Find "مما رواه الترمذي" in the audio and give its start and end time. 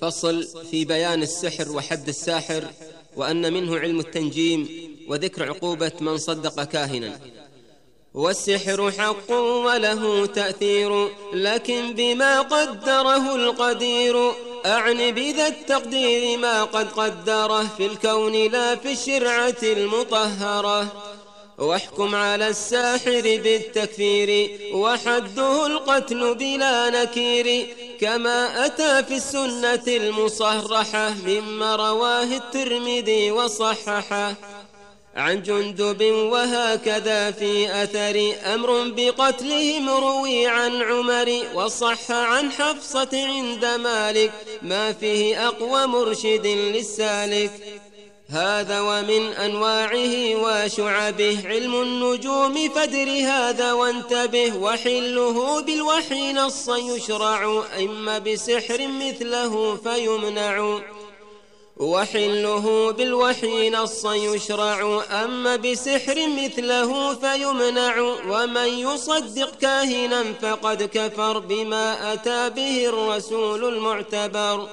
31.26-33.30